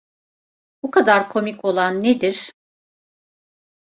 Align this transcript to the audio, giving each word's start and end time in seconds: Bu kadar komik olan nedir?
Bu 0.83 0.91
kadar 0.91 1.29
komik 1.29 1.65
olan 1.65 2.03
nedir? 2.03 2.51